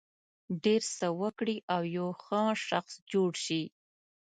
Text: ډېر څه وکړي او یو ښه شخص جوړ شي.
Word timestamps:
ډېر 0.63 0.81
څه 0.97 1.07
وکړي 1.21 1.57
او 1.73 1.81
یو 1.97 2.07
ښه 2.23 2.41
شخص 2.67 2.93
جوړ 3.11 3.31
شي. 3.45 3.63